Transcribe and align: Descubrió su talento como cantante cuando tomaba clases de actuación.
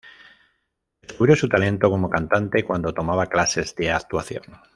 Descubrió 1.03 1.35
su 1.35 1.47
talento 1.47 1.87
como 1.91 2.09
cantante 2.09 2.65
cuando 2.65 2.91
tomaba 2.91 3.27
clases 3.27 3.75
de 3.75 3.91
actuación. 3.91 4.41